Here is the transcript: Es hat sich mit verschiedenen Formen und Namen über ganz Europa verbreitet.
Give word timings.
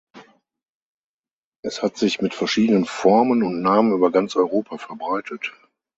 Es 1.63 1.83
hat 1.83 1.95
sich 1.95 2.21
mit 2.23 2.33
verschiedenen 2.33 2.85
Formen 2.85 3.43
und 3.43 3.61
Namen 3.61 3.93
über 3.93 4.11
ganz 4.11 4.35
Europa 4.35 4.79
verbreitet. 4.79 5.51